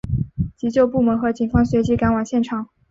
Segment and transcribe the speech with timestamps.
[0.57, 2.67] 急救部门和警方随即赶往现场。